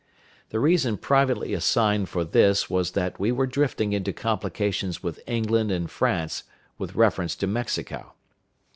The 0.49 0.59
reason 0.59 0.97
privately 0.97 1.53
assigned 1.53 2.09
for 2.09 2.23
this 2.23 2.71
was 2.71 2.93
that 2.93 3.19
we 3.19 3.31
were 3.31 3.45
drifting 3.45 3.93
into 3.93 4.11
complications 4.11 5.03
with 5.03 5.21
England 5.27 5.69
and 5.71 5.91
France 5.91 6.41
with 6.79 6.95
reference 6.95 7.35
to 7.35 7.45
Mexico. 7.45 8.13